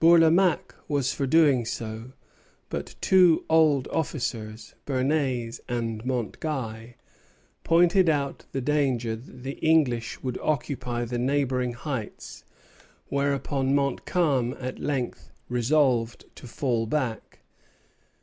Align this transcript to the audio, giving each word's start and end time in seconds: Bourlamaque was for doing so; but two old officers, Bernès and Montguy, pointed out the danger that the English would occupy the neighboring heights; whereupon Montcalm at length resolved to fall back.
Bourlamaque 0.00 0.74
was 0.88 1.12
for 1.12 1.26
doing 1.26 1.66
so; 1.66 2.12
but 2.70 2.94
two 3.02 3.44
old 3.50 3.86
officers, 3.88 4.74
Bernès 4.86 5.60
and 5.68 6.02
Montguy, 6.06 6.94
pointed 7.64 8.08
out 8.08 8.46
the 8.52 8.62
danger 8.62 9.14
that 9.14 9.42
the 9.42 9.58
English 9.58 10.22
would 10.22 10.38
occupy 10.40 11.04
the 11.04 11.18
neighboring 11.18 11.74
heights; 11.74 12.44
whereupon 13.10 13.74
Montcalm 13.74 14.56
at 14.58 14.78
length 14.78 15.30
resolved 15.50 16.34
to 16.36 16.46
fall 16.46 16.86
back. 16.86 17.40